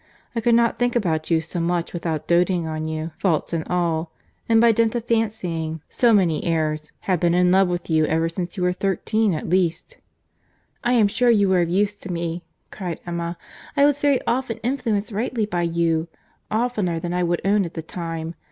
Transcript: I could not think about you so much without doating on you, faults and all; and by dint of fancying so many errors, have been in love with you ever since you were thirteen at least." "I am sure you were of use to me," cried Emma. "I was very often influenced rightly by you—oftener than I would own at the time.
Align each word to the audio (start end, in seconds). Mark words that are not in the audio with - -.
I 0.35 0.41
could 0.41 0.55
not 0.55 0.79
think 0.79 0.95
about 0.95 1.29
you 1.29 1.41
so 1.41 1.59
much 1.59 1.93
without 1.93 2.27
doating 2.27 2.65
on 2.65 2.85
you, 2.87 3.11
faults 3.19 3.53
and 3.53 3.63
all; 3.67 4.11
and 4.49 4.59
by 4.59 4.71
dint 4.71 4.95
of 4.95 5.05
fancying 5.05 5.81
so 5.91 6.11
many 6.11 6.43
errors, 6.43 6.91
have 7.01 7.19
been 7.19 7.35
in 7.35 7.51
love 7.51 7.67
with 7.67 7.87
you 7.87 8.05
ever 8.07 8.27
since 8.27 8.57
you 8.57 8.63
were 8.63 8.73
thirteen 8.73 9.35
at 9.35 9.47
least." 9.47 9.99
"I 10.83 10.93
am 10.93 11.07
sure 11.07 11.29
you 11.29 11.49
were 11.49 11.61
of 11.61 11.69
use 11.69 11.93
to 11.97 12.11
me," 12.11 12.41
cried 12.71 12.99
Emma. 13.05 13.37
"I 13.77 13.85
was 13.85 13.99
very 13.99 14.19
often 14.25 14.57
influenced 14.63 15.11
rightly 15.11 15.45
by 15.45 15.61
you—oftener 15.61 16.99
than 16.99 17.13
I 17.13 17.21
would 17.21 17.41
own 17.45 17.63
at 17.63 17.75
the 17.75 17.83
time. 17.83 18.33